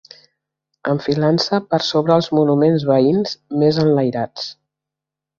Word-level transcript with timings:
Enfilant-se 0.91 1.59
per 1.73 1.79
sobre 1.87 2.15
els 2.21 2.29
monuments 2.37 2.85
veïns 2.91 3.35
més 3.65 3.81
enlairats 3.83 4.47